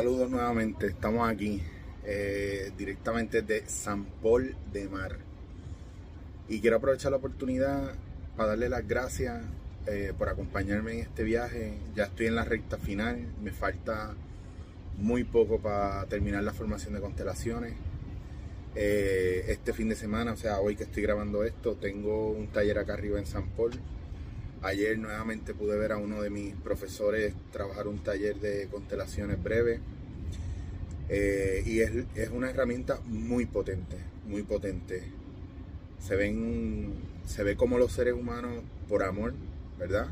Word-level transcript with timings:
Saludos 0.00 0.30
nuevamente, 0.30 0.86
estamos 0.86 1.28
aquí 1.28 1.60
eh, 2.06 2.72
directamente 2.78 3.42
de 3.42 3.68
San 3.68 4.06
Paul 4.06 4.56
de 4.72 4.88
Mar. 4.88 5.18
Y 6.48 6.62
quiero 6.62 6.78
aprovechar 6.78 7.10
la 7.10 7.18
oportunidad 7.18 7.92
para 8.34 8.48
darle 8.48 8.70
las 8.70 8.88
gracias 8.88 9.42
eh, 9.86 10.14
por 10.16 10.30
acompañarme 10.30 10.92
en 10.92 10.98
este 11.00 11.22
viaje. 11.22 11.74
Ya 11.94 12.04
estoy 12.04 12.28
en 12.28 12.34
la 12.34 12.46
recta 12.46 12.78
final, 12.78 13.26
me 13.42 13.50
falta 13.50 14.14
muy 14.96 15.22
poco 15.24 15.58
para 15.58 16.06
terminar 16.06 16.44
la 16.44 16.54
formación 16.54 16.94
de 16.94 17.00
constelaciones. 17.00 17.74
Eh, 18.76 19.44
este 19.48 19.74
fin 19.74 19.90
de 19.90 19.96
semana, 19.96 20.32
o 20.32 20.36
sea, 20.38 20.60
hoy 20.60 20.76
que 20.76 20.84
estoy 20.84 21.02
grabando 21.02 21.44
esto, 21.44 21.74
tengo 21.74 22.30
un 22.30 22.46
taller 22.46 22.78
acá 22.78 22.94
arriba 22.94 23.18
en 23.18 23.26
San 23.26 23.50
Paul 23.50 23.72
Ayer 24.62 24.98
nuevamente 24.98 25.54
pude 25.54 25.78
ver 25.78 25.92
a 25.92 25.96
uno 25.96 26.20
de 26.20 26.28
mis 26.28 26.54
profesores 26.54 27.32
trabajar 27.50 27.88
un 27.88 27.98
taller 27.98 28.36
de 28.36 28.68
constelaciones 28.68 29.42
breve. 29.42 29.80
Eh, 31.08 31.62
y 31.64 31.80
es, 31.80 31.92
es, 32.14 32.28
una 32.28 32.50
herramienta 32.50 33.00
muy 33.06 33.46
potente, 33.46 33.96
muy 34.26 34.42
potente. 34.42 35.02
Se 35.98 36.14
ven, 36.14 36.92
se 37.26 37.42
ve 37.42 37.56
como 37.56 37.78
los 37.78 37.92
seres 37.92 38.14
humanos, 38.14 38.62
por 38.88 39.02
amor, 39.02 39.32
¿verdad? 39.78 40.08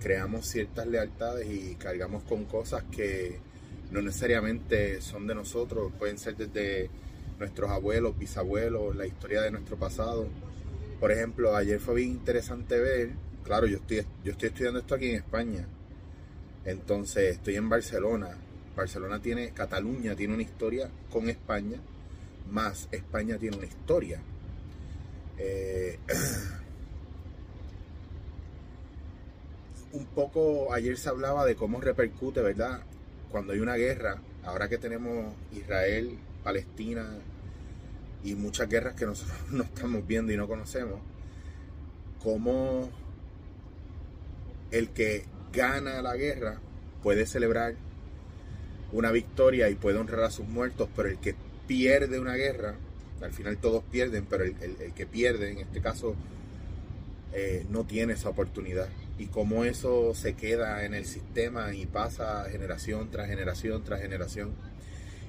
Creamos 0.00 0.46
ciertas 0.46 0.86
lealtades 0.86 1.46
y 1.48 1.76
cargamos 1.76 2.24
con 2.24 2.44
cosas 2.44 2.82
que 2.90 3.38
no 3.90 4.02
necesariamente 4.02 5.00
son 5.00 5.26
de 5.26 5.34
nosotros, 5.34 5.92
pueden 5.98 6.18
ser 6.18 6.36
desde 6.36 6.90
nuestros 7.38 7.70
abuelos, 7.70 8.18
bisabuelos, 8.18 8.96
la 8.96 9.06
historia 9.06 9.42
de 9.42 9.52
nuestro 9.52 9.76
pasado. 9.76 10.26
Por 10.98 11.12
ejemplo, 11.12 11.54
ayer 11.54 11.78
fue 11.78 11.94
bien 11.96 12.10
interesante 12.10 12.78
ver 12.78 13.10
claro, 13.46 13.66
yo 13.66 13.78
estoy, 13.78 14.04
yo 14.24 14.32
estoy 14.32 14.48
estudiando 14.48 14.80
esto 14.80 14.96
aquí 14.96 15.10
en 15.10 15.16
España. 15.16 15.66
Entonces 16.64 17.36
estoy 17.36 17.56
en 17.56 17.68
Barcelona. 17.68 18.36
Barcelona 18.76 19.22
tiene, 19.22 19.52
Cataluña 19.52 20.16
tiene 20.16 20.34
una 20.34 20.42
historia 20.42 20.90
con 21.10 21.30
España, 21.30 21.78
más 22.50 22.88
España 22.90 23.38
tiene 23.38 23.56
una 23.56 23.66
historia. 23.66 24.20
Eh, 25.38 25.98
un 29.92 30.06
poco 30.06 30.74
ayer 30.74 30.98
se 30.98 31.08
hablaba 31.08 31.46
de 31.46 31.54
cómo 31.54 31.80
repercute, 31.80 32.42
¿verdad? 32.42 32.80
Cuando 33.30 33.52
hay 33.52 33.60
una 33.60 33.76
guerra, 33.76 34.20
ahora 34.44 34.68
que 34.68 34.76
tenemos 34.76 35.32
Israel, 35.52 36.18
Palestina 36.42 37.06
y 38.24 38.34
muchas 38.34 38.68
guerras 38.68 38.94
que 38.94 39.06
nosotros 39.06 39.38
no 39.52 39.62
estamos 39.62 40.04
viendo 40.06 40.32
y 40.32 40.36
no 40.36 40.48
conocemos, 40.48 40.98
cómo 42.22 42.90
el 44.70 44.90
que 44.90 45.24
gana 45.52 46.02
la 46.02 46.16
guerra 46.16 46.60
puede 47.02 47.26
celebrar 47.26 47.74
una 48.92 49.10
victoria 49.10 49.68
y 49.68 49.74
puede 49.74 49.98
honrar 49.98 50.24
a 50.24 50.30
sus 50.30 50.46
muertos, 50.46 50.88
pero 50.94 51.08
el 51.08 51.18
que 51.18 51.34
pierde 51.66 52.18
una 52.18 52.34
guerra, 52.34 52.74
al 53.20 53.32
final 53.32 53.58
todos 53.58 53.82
pierden, 53.84 54.26
pero 54.26 54.44
el, 54.44 54.54
que 54.94 55.06
pierde, 55.06 55.50
en 55.52 55.58
este 55.58 55.80
caso, 55.80 56.14
eh, 57.32 57.66
no 57.70 57.84
tiene 57.84 58.14
esa 58.14 58.28
oportunidad. 58.28 58.88
Y 59.18 59.26
cómo 59.26 59.64
eso 59.64 60.14
se 60.14 60.34
queda 60.34 60.84
en 60.84 60.94
el 60.94 61.06
sistema 61.06 61.74
y 61.74 61.86
pasa 61.86 62.46
generación 62.50 63.10
tras 63.10 63.28
generación 63.28 63.82
tras 63.82 64.00
generación. 64.00 64.52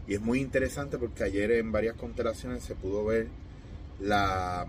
Y 0.07 0.13
es 0.13 0.21
muy 0.21 0.39
interesante 0.39 0.97
porque 0.97 1.23
ayer 1.23 1.51
en 1.51 1.71
varias 1.71 1.95
constelaciones 1.95 2.63
se 2.63 2.75
pudo 2.75 3.05
ver 3.05 3.27
la 3.99 4.65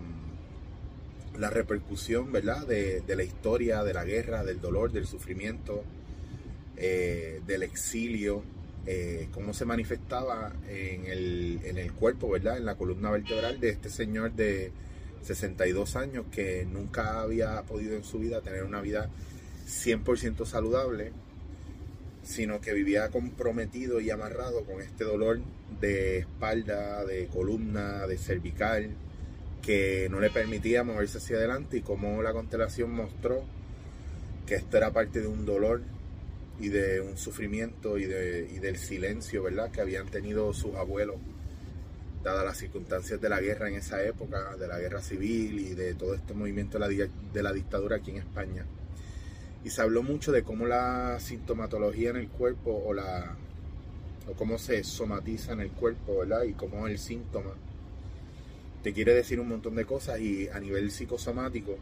la 1.39 1.51
repercusión, 1.51 2.33
¿verdad? 2.33 2.67
De, 2.67 3.03
la 3.07 3.23
historia, 3.23 3.85
de 3.85 3.95
la 3.95 4.05
guerra, 4.05 4.45
del 4.45 4.61
dolor, 4.61 4.93
del 4.93 5.07
sufrimiento, 5.07 5.85
eh, 6.77 7.41
del 7.47 7.63
exilio, 7.63 8.43
eh, 8.87 9.29
cómo 9.33 9.55
se 9.55 9.65
manifestaba 9.65 10.53
en 10.69 11.07
el, 11.07 11.61
en 11.65 11.79
el 11.79 11.93
cuerpo, 11.93 12.31
¿verdad? 12.31 12.57
En 12.57 12.65
la 12.65 12.77
columna 12.77 13.11
vertebral 13.11 13.61
de 13.61 13.71
este 13.71 13.91
señor 13.91 14.33
de 14.33 14.73
62 15.23 15.97
años 15.97 16.27
que 16.33 16.67
nunca 16.67 17.21
había 17.21 17.63
podido 17.63 17.97
en 17.97 18.05
su 18.05 18.19
vida 18.19 18.41
tener 18.41 18.65
una 18.65 18.81
vida 18.81 19.09
100% 19.67 20.47
saludable, 20.47 21.13
sino 22.23 22.61
que 22.61 22.73
vivía 22.73 23.11
comprometido 23.11 24.01
y 24.01 24.11
amarrado 24.11 24.65
con 24.65 24.81
este 24.81 25.05
dolor 25.05 25.41
de 25.81 26.19
espalda, 26.19 27.05
de 27.05 27.27
columna, 27.27 28.07
de 28.07 28.19
cervical, 28.19 28.91
que 29.63 30.09
no 30.11 30.21
le 30.21 30.31
permitía 30.31 30.85
moverse 30.85 31.19
hacia 31.19 31.37
adelante 31.37 31.79
y 31.79 31.83
como 31.83 32.23
la 32.23 32.33
constelación 32.33 32.91
mostró 32.93 33.43
que 34.47 34.55
esto 34.55 34.77
era 34.77 34.93
parte 34.93 35.21
de 35.21 35.27
un 35.27 35.45
dolor 35.45 35.83
y 36.61 36.69
de 36.69 37.01
un 37.01 37.17
sufrimiento 37.17 37.99
y, 37.99 38.07
de, 38.07 38.49
y 38.51 38.59
del 38.59 38.79
silencio, 38.79 39.43
¿verdad?, 39.43 39.71
que 39.71 39.81
habían 39.81 40.07
tenido 40.07 40.53
sus 40.53 40.75
abuelos, 40.75 41.17
dadas 42.23 42.45
las 42.45 42.57
circunstancias 42.57 43.21
de 43.21 43.29
la 43.29 43.41
guerra 43.41 43.69
en 43.69 43.77
esa 43.77 44.03
época, 44.03 44.57
de 44.57 44.67
la 44.67 44.79
guerra 44.79 45.01
civil 45.01 45.61
y 45.61 45.75
de 45.75 45.95
todo 45.95 46.15
este 46.15 46.35
movimiento 46.35 46.79
de 46.79 46.89
la, 46.89 47.09
de 47.33 47.43
la 47.43 47.53
dictadura 47.53 47.97
aquí 47.97 48.11
en 48.11 48.17
España. 48.19 48.65
Y 49.65 49.71
se 49.71 49.83
habló 49.83 50.03
mucho 50.03 50.33
de 50.33 50.43
cómo 50.43 50.67
la 50.67 51.21
sintomatología 51.21 52.11
en 52.11 52.17
el 52.17 52.29
cuerpo 52.29 52.73
o, 52.73 52.95
la, 52.95 53.37
o 54.27 54.33
cómo 54.33 54.59
se 54.59 54.83
somatiza 54.83 55.53
en 55.53 55.61
el 55.61 55.71
cuerpo, 55.71 56.21
¿verdad? 56.21 56.45
Y 56.45 56.55
cómo 56.55 56.87
el 56.87 56.99
síntoma 56.99 57.53
te 58.83 58.93
quiere 58.93 59.15
decir 59.15 59.41
un 59.41 59.49
montón 59.49 59.75
de 59.75 59.85
cosas 59.85 60.21
y 60.21 60.49
a 60.49 60.61
nivel 60.61 60.91
psicosomático, 60.91 61.77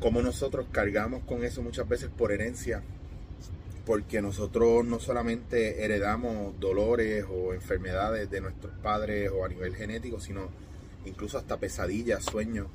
como 0.00 0.22
nosotros 0.22 0.66
cargamos 0.72 1.22
con 1.24 1.44
eso 1.44 1.62
muchas 1.62 1.88
veces 1.88 2.10
por 2.10 2.32
herencia, 2.32 2.82
porque 3.86 4.22
nosotros 4.22 4.84
no 4.84 5.00
solamente 5.00 5.84
heredamos 5.84 6.58
dolores 6.58 7.24
o 7.30 7.52
enfermedades 7.52 8.30
de 8.30 8.40
nuestros 8.40 8.72
padres 8.82 9.30
o 9.30 9.44
a 9.44 9.48
nivel 9.48 9.74
genético, 9.74 10.20
sino 10.20 10.48
incluso 11.04 11.38
hasta 11.38 11.58
pesadillas, 11.58 12.24
sueños 12.24 12.68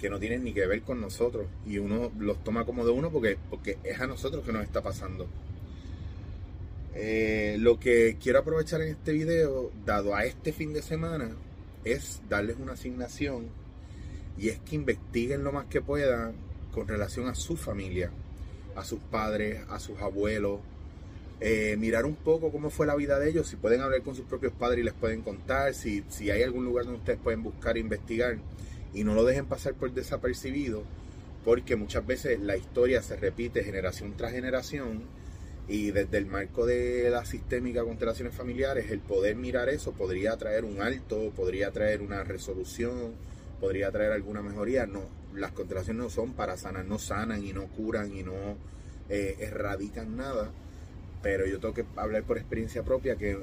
que 0.00 0.10
no 0.10 0.18
tienen 0.18 0.44
ni 0.44 0.52
que 0.52 0.66
ver 0.66 0.82
con 0.82 1.00
nosotros 1.00 1.46
y 1.66 1.78
uno 1.78 2.12
los 2.18 2.42
toma 2.44 2.64
como 2.64 2.84
de 2.84 2.92
uno 2.92 3.10
porque, 3.10 3.36
porque 3.50 3.78
es 3.82 4.00
a 4.00 4.06
nosotros 4.06 4.44
que 4.44 4.52
nos 4.52 4.62
está 4.62 4.82
pasando. 4.82 5.26
Eh, 6.94 7.56
lo 7.60 7.78
que 7.78 8.16
quiero 8.20 8.40
aprovechar 8.40 8.80
en 8.80 8.88
este 8.88 9.12
video, 9.12 9.70
dado 9.84 10.14
a 10.14 10.24
este 10.24 10.52
fin 10.52 10.72
de 10.72 10.82
semana, 10.82 11.30
es 11.84 12.20
darles 12.28 12.56
una 12.58 12.72
asignación 12.72 13.48
y 14.36 14.48
es 14.48 14.58
que 14.60 14.76
investiguen 14.76 15.44
lo 15.44 15.52
más 15.52 15.66
que 15.66 15.80
puedan 15.80 16.34
con 16.72 16.86
relación 16.86 17.28
a 17.28 17.34
su 17.34 17.56
familia, 17.56 18.10
a 18.76 18.84
sus 18.84 19.00
padres, 19.00 19.60
a 19.68 19.80
sus 19.80 19.98
abuelos, 19.98 20.60
eh, 21.40 21.76
mirar 21.78 22.04
un 22.04 22.16
poco 22.16 22.50
cómo 22.50 22.70
fue 22.70 22.86
la 22.86 22.96
vida 22.96 23.18
de 23.18 23.30
ellos, 23.30 23.48
si 23.48 23.56
pueden 23.56 23.80
hablar 23.80 24.02
con 24.02 24.14
sus 24.14 24.24
propios 24.26 24.52
padres 24.52 24.80
y 24.80 24.84
les 24.84 24.94
pueden 24.94 25.22
contar, 25.22 25.74
si, 25.74 26.04
si 26.08 26.30
hay 26.30 26.42
algún 26.42 26.64
lugar 26.64 26.84
donde 26.84 27.00
ustedes 27.00 27.20
pueden 27.20 27.42
buscar 27.42 27.76
e 27.76 27.80
investigar 27.80 28.38
y 28.92 29.04
no 29.04 29.14
lo 29.14 29.24
dejen 29.24 29.46
pasar 29.46 29.74
por 29.74 29.92
desapercibido, 29.92 30.82
porque 31.44 31.76
muchas 31.76 32.06
veces 32.06 32.40
la 32.40 32.56
historia 32.56 33.02
se 33.02 33.16
repite 33.16 33.62
generación 33.62 34.14
tras 34.16 34.32
generación 34.32 35.02
y 35.68 35.90
desde 35.90 36.16
el 36.16 36.26
marco 36.26 36.64
de 36.64 37.10
la 37.10 37.26
sistémica 37.26 37.84
constelaciones 37.84 38.34
familiares, 38.34 38.90
el 38.90 39.00
poder 39.00 39.36
mirar 39.36 39.68
eso 39.68 39.92
podría 39.92 40.34
traer 40.38 40.64
un 40.64 40.80
alto, 40.80 41.30
podría 41.36 41.70
traer 41.70 42.00
una 42.00 42.24
resolución, 42.24 43.12
podría 43.60 43.90
traer 43.90 44.12
alguna 44.12 44.40
mejoría. 44.40 44.86
No, 44.86 45.02
las 45.34 45.52
constelaciones 45.52 46.02
no 46.02 46.08
son 46.08 46.32
para 46.32 46.56
sanar, 46.56 46.86
no 46.86 46.98
sanan 46.98 47.44
y 47.44 47.52
no 47.52 47.66
curan 47.66 48.16
y 48.16 48.22
no 48.22 48.56
eh, 49.10 49.36
erradican 49.40 50.16
nada. 50.16 50.50
Pero 51.22 51.46
yo 51.46 51.60
tengo 51.60 51.74
que 51.74 51.84
hablar 51.96 52.22
por 52.22 52.38
experiencia 52.38 52.82
propia 52.82 53.16
que 53.16 53.36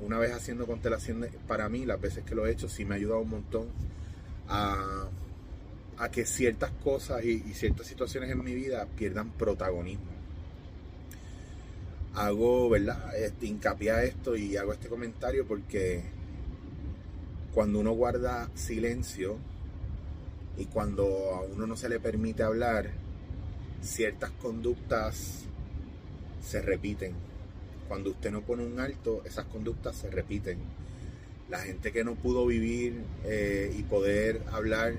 una 0.00 0.18
vez 0.18 0.32
haciendo 0.32 0.66
constelaciones, 0.66 1.30
para 1.48 1.70
mí, 1.70 1.86
las 1.86 2.00
veces 2.00 2.22
que 2.22 2.34
lo 2.34 2.46
he 2.46 2.50
hecho, 2.50 2.68
sí 2.68 2.84
me 2.84 2.94
ha 2.94 2.98
ayudado 2.98 3.20
un 3.20 3.30
montón 3.30 3.68
a, 4.48 5.08
que 6.10 6.26
ciertas 6.26 6.72
cosas 6.82 7.24
y 7.24 7.38
ciertas 7.54 7.86
situaciones 7.86 8.28
en 8.28 8.42
mi 8.42 8.54
vida 8.54 8.88
pierdan 8.96 9.30
protagonismo 9.30 10.11
hago, 12.14 12.68
¿verdad? 12.68 13.16
Este, 13.16 13.46
hincapié 13.46 13.90
a 13.90 14.04
esto 14.04 14.36
y 14.36 14.56
hago 14.56 14.72
este 14.72 14.88
comentario 14.88 15.46
porque 15.46 16.02
cuando 17.54 17.80
uno 17.80 17.92
guarda 17.92 18.50
silencio 18.54 19.36
y 20.56 20.66
cuando 20.66 21.34
a 21.34 21.42
uno 21.42 21.66
no 21.66 21.76
se 21.76 21.88
le 21.88 22.00
permite 22.00 22.42
hablar, 22.42 22.90
ciertas 23.82 24.30
conductas 24.30 25.44
se 26.42 26.62
repiten. 26.62 27.14
Cuando 27.88 28.10
usted 28.10 28.30
no 28.30 28.42
pone 28.42 28.64
un 28.64 28.80
alto, 28.80 29.22
esas 29.24 29.46
conductas 29.46 29.96
se 29.96 30.10
repiten. 30.10 30.58
La 31.50 31.58
gente 31.58 31.92
que 31.92 32.04
no 32.04 32.14
pudo 32.14 32.46
vivir 32.46 33.02
eh, 33.24 33.74
y 33.76 33.82
poder 33.82 34.42
hablar 34.50 34.94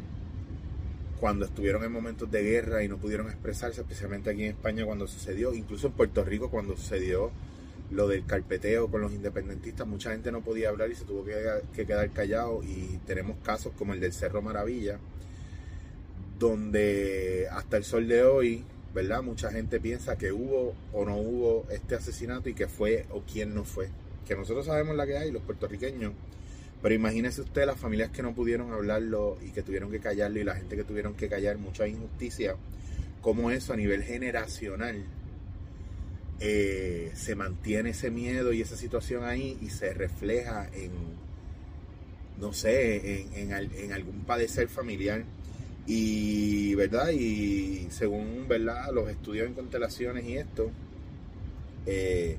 cuando 1.24 1.46
estuvieron 1.46 1.86
en 1.86 1.92
momentos 1.94 2.30
de 2.30 2.44
guerra 2.44 2.84
y 2.84 2.90
no 2.90 2.98
pudieron 2.98 3.28
expresarse, 3.28 3.80
especialmente 3.80 4.30
aquí 4.30 4.44
en 4.44 4.52
España 4.52 4.86
cuando 4.86 5.08
sucedió, 5.08 5.54
incluso 5.54 5.88
en 5.88 5.94
Puerto 5.94 6.22
Rico 6.26 6.50
cuando 6.52 6.76
sucedió 6.76 7.32
lo 7.92 8.10
del 8.10 8.26
carpeteo 8.26 8.92
con 8.92 9.00
los 9.00 9.14
independentistas, 9.14 9.88
mucha 9.88 10.12
gente 10.12 10.34
no 10.34 10.42
podía 10.42 10.68
hablar 10.68 10.92
y 10.92 10.96
se 10.96 11.06
tuvo 11.06 11.24
que, 11.24 11.86
quedar 11.86 12.10
callado 12.10 12.62
y 12.62 13.00
tenemos 13.08 13.38
casos 13.42 13.72
como 13.78 13.94
el 13.94 14.02
del 14.02 14.12
Cerro 14.12 14.42
Maravilla, 14.42 15.00
donde 16.40 17.48
hasta 17.50 17.78
el 17.78 17.86
sol 17.86 18.06
de 18.10 18.24
hoy 18.24 18.66
¿verdad? 18.94 19.24
Mucha 19.24 19.50
gente 19.50 19.80
piensa 19.80 20.18
que 20.18 20.34
hubo 20.34 20.76
o 20.92 21.06
no 21.06 21.16
hubo 21.16 21.66
este 21.72 21.96
asesinato 21.96 22.50
y 22.50 22.54
que 22.54 22.68
fue 22.68 23.06
o 23.12 23.22
quién 23.22 23.56
no 23.56 23.64
fue. 23.64 23.88
Que 24.28 24.36
nosotros 24.36 24.66
sabemos 24.66 24.98
la 24.98 25.08
que 25.08 25.18
hay, 25.18 25.32
los 25.32 25.42
puertorriqueños. 25.44 26.12
Pero 26.84 26.94
imagínese 26.94 27.42
usted 27.42 27.66
las 27.66 27.80
familias 27.80 28.12
que 28.12 28.22
no 28.22 28.36
pudieron 28.36 28.72
hablarlo 28.72 29.40
y 29.42 29.52
que 29.52 29.64
tuvieron 29.64 29.90
que 29.90 30.00
callarlo 30.00 30.40
y 30.40 30.44
la 30.44 30.56
gente 30.56 30.76
que 30.76 30.84
tuvieron 30.84 31.16
que 31.16 31.30
callar, 31.30 31.58
mucha 31.58 31.88
injusticia, 31.88 32.56
cómo 33.22 33.50
eso 33.50 33.74
a 33.74 33.78
nivel 33.78 34.04
generacional 34.04 35.04
eh, 36.42 37.12
se 37.16 37.36
mantiene 37.36 37.92
ese 37.92 38.12
miedo 38.12 38.52
y 38.54 38.62
esa 38.62 38.76
situación 38.76 39.24
ahí 39.24 39.58
y 39.62 39.70
se 39.70 39.94
refleja 39.94 40.70
en, 40.74 40.92
no 42.38 42.52
sé, 42.52 43.22
en, 43.34 43.52
en 43.52 43.94
algún 43.94 44.26
padecer 44.26 44.68
familiar 44.68 45.24
y, 45.86 46.76
¿verdad? 46.76 47.12
Y 47.12 47.88
según, 47.92 48.46
¿verdad? 48.48 48.92
Los 48.94 49.10
estudios 49.10 49.48
en 49.48 49.54
constelaciones 49.54 50.26
y 50.26 50.38
esto, 50.38 50.70
eh, 51.86 52.38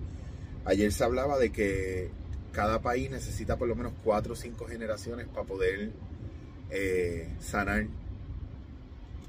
ayer 0.65 0.93
se 0.93 1.05
hablaba 1.05 1.39
de 1.39 1.51
que 1.51 2.11
cada 2.55 2.81
país 2.81 3.11
necesita 3.11 3.57
por 3.57 3.69
lo 3.69 3.75
menos 3.75 3.93
cuatro 4.03 4.33
o 4.33 4.37
cinco 4.37 4.67
generaciones 4.67 5.27
para 5.27 5.45
poder 5.45 5.91
eh, 6.71 7.29
sanar 7.41 7.87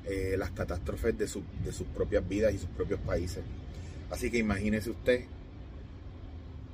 eh, 0.05 0.35
las 0.37 0.51
catástrofes 0.51 1.17
de, 1.17 1.25
de 1.25 1.71
sus 1.71 1.87
propias 1.87 2.27
vidas 2.27 2.53
y 2.53 2.59
sus 2.59 2.69
propios 2.69 2.99
países. 3.01 3.43
Así 4.11 4.29
que 4.29 4.37
imagínese 4.37 4.91
usted 4.91 5.25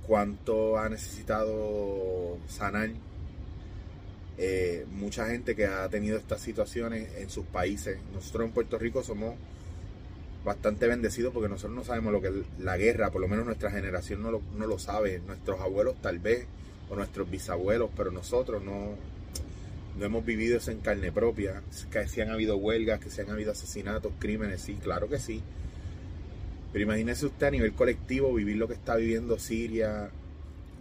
cuánto 0.06 0.78
ha 0.78 0.90
necesitado 0.90 2.38
sanar 2.50 2.90
eh, 4.38 4.86
mucha 4.92 5.28
gente 5.28 5.56
que 5.56 5.66
ha 5.66 5.88
tenido 5.88 6.18
estas 6.18 6.42
situaciones 6.42 7.10
en 7.18 7.30
sus 7.30 7.46
países. 7.46 7.98
Nosotros 8.14 8.48
en 8.48 8.54
Puerto 8.54 8.78
Rico 8.78 9.04
somos 9.04 9.36
bastante 10.44 10.88
bendecidos 10.88 11.34
porque 11.34 11.50
nosotros 11.50 11.76
no 11.76 11.84
sabemos 11.84 12.12
lo 12.12 12.22
que 12.22 12.28
es 12.30 12.34
la 12.60 12.78
guerra, 12.78 13.12
por 13.12 13.22
lo 13.22 13.28
menos 13.28 13.46
nuestra 13.46 13.72
generación 13.72 14.22
no 14.22 14.32
lo, 14.32 14.42
no 14.58 14.66
lo 14.66 14.80
sabe, 14.80 15.20
nuestros 15.26 15.60
abuelos 15.62 15.96
tal 16.02 16.20
vez, 16.20 16.46
o 16.90 16.96
nuestros 16.96 17.30
bisabuelos, 17.30 17.90
pero 17.96 18.12
nosotros 18.12 18.64
no, 18.64 18.96
no 19.98 20.06
hemos 20.06 20.26
vivido 20.26 20.58
eso 20.58 20.72
en 20.72 20.80
carne 20.80 21.12
propia, 21.12 21.62
que 21.92 22.08
si 22.08 22.22
han 22.22 22.30
habido 22.30 22.58
huelgas, 22.58 23.00
que 23.00 23.10
si 23.10 23.22
han 23.22 23.30
habido 23.30 23.52
asesinatos, 23.52 24.12
crímenes, 24.20 24.62
sí, 24.62 24.76
claro 24.82 25.08
que 25.08 25.20
sí. 25.20 25.42
Pero 26.74 26.84
imagínese 26.84 27.26
usted 27.26 27.48
a 27.48 27.52
nivel 27.52 27.74
colectivo 27.74 28.34
vivir 28.34 28.58
lo 28.58 28.68
que 28.68 28.74
está 28.74 28.96
viviendo 28.96 29.38
Siria, 29.38 30.10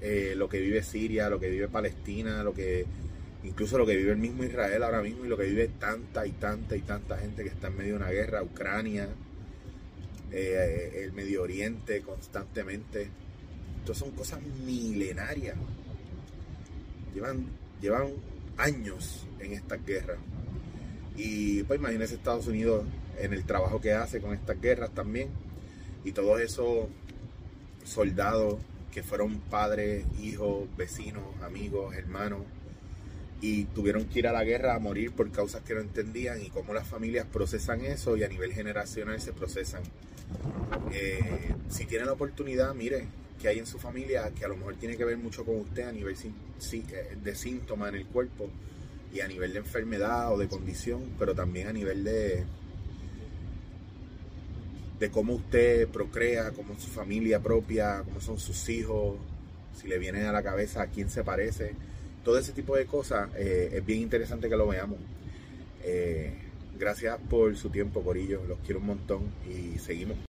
eh, 0.00 0.34
lo 0.36 0.48
que 0.48 0.60
vive 0.60 0.82
Siria, 0.82 1.28
lo 1.28 1.40
que 1.40 1.50
vive 1.50 1.68
Palestina, 1.68 2.42
lo 2.42 2.54
que 2.54 2.86
incluso 3.42 3.78
lo 3.78 3.86
que 3.86 3.96
vive 3.96 4.12
el 4.12 4.18
mismo 4.18 4.44
Israel 4.44 4.82
ahora 4.82 5.02
mismo 5.02 5.24
y 5.24 5.28
lo 5.28 5.36
que 5.36 5.44
vive 5.44 5.68
tanta 5.78 6.26
y 6.26 6.32
tanta 6.32 6.76
y 6.76 6.80
tanta 6.80 7.16
gente 7.18 7.42
que 7.42 7.48
está 7.48 7.68
en 7.68 7.76
medio 7.76 7.92
de 7.92 7.96
una 7.96 8.10
guerra, 8.10 8.42
Ucrania, 8.42 9.08
eh, 10.32 11.02
el 11.04 11.12
Medio 11.12 11.42
Oriente 11.42 12.02
constantemente. 12.02 13.08
Esto 13.80 13.94
son 13.94 14.10
cosas 14.12 14.40
milenarias. 14.64 15.56
Llevan, 17.14 17.46
llevan 17.80 18.08
años 18.56 19.26
en 19.38 19.52
estas 19.52 19.84
guerras. 19.84 20.18
Y 21.16 21.62
pues 21.64 21.80
imagínese 21.80 22.14
Estados 22.14 22.46
Unidos 22.46 22.84
en 23.18 23.32
el 23.32 23.44
trabajo 23.44 23.80
que 23.80 23.92
hace 23.92 24.20
con 24.20 24.34
estas 24.34 24.60
guerras 24.60 24.90
también. 24.94 25.28
Y 26.04 26.12
todos 26.12 26.40
esos 26.40 26.86
soldados 27.84 28.58
que 28.92 29.02
fueron 29.02 29.38
padres, 29.38 30.04
hijos, 30.20 30.68
vecinos, 30.76 31.22
amigos, 31.42 31.94
hermanos, 31.94 32.42
y 33.40 33.64
tuvieron 33.64 34.04
que 34.06 34.18
ir 34.18 34.28
a 34.28 34.32
la 34.32 34.44
guerra 34.44 34.74
a 34.74 34.78
morir 34.78 35.12
por 35.12 35.30
causas 35.30 35.62
que 35.62 35.74
no 35.74 35.80
entendían 35.80 36.42
y 36.42 36.50
cómo 36.50 36.74
las 36.74 36.86
familias 36.86 37.26
procesan 37.32 37.84
eso 37.84 38.16
y 38.16 38.24
a 38.24 38.28
nivel 38.28 38.52
generacional 38.52 39.20
se 39.20 39.32
procesan. 39.32 39.82
Eh, 40.92 41.54
si 41.68 41.86
tiene 41.86 42.04
la 42.04 42.12
oportunidad, 42.12 42.74
mire, 42.74 43.06
que 43.40 43.48
hay 43.48 43.58
en 43.58 43.66
su 43.66 43.78
familia 43.78 44.30
que 44.30 44.44
a 44.44 44.48
lo 44.48 44.56
mejor 44.56 44.76
tiene 44.76 44.96
que 44.96 45.04
ver 45.04 45.16
mucho 45.16 45.44
con 45.44 45.56
usted 45.56 45.88
a 45.88 45.92
nivel 45.92 46.14
eh, 46.14 47.16
de 47.22 47.34
síntomas 47.34 47.88
en 47.90 47.94
el 47.96 48.06
cuerpo 48.06 48.50
y 49.12 49.20
a 49.20 49.28
nivel 49.28 49.54
de 49.54 49.60
enfermedad 49.60 50.32
o 50.32 50.38
de 50.38 50.46
condición, 50.46 51.14
pero 51.18 51.34
también 51.34 51.68
a 51.68 51.72
nivel 51.72 52.04
de 52.04 52.44
de 55.00 55.10
cómo 55.10 55.32
usted 55.32 55.88
procrea, 55.88 56.50
cómo 56.50 56.78
su 56.78 56.88
familia 56.88 57.40
propia, 57.40 58.02
cómo 58.04 58.20
son 58.20 58.38
sus 58.38 58.68
hijos, 58.68 59.16
si 59.74 59.88
le 59.88 59.98
viene 59.98 60.26
a 60.26 60.32
la 60.32 60.42
cabeza 60.42 60.82
a 60.82 60.86
quién 60.88 61.08
se 61.08 61.24
parece 61.24 61.74
todo 62.24 62.38
ese 62.38 62.52
tipo 62.52 62.76
de 62.76 62.86
cosas 62.86 63.28
eh, 63.36 63.70
es 63.72 63.84
bien 63.84 64.00
interesante 64.00 64.48
que 64.48 64.56
lo 64.56 64.66
veamos. 64.66 64.98
Eh, 65.84 66.32
gracias 66.78 67.18
por 67.28 67.56
su 67.56 67.70
tiempo, 67.70 68.02
Corillo. 68.02 68.42
Los 68.46 68.58
quiero 68.60 68.80
un 68.80 68.86
montón 68.86 69.22
y 69.48 69.78
seguimos. 69.78 70.29